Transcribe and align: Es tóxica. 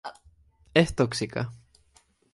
Es 0.81 0.95
tóxica. 0.95 1.43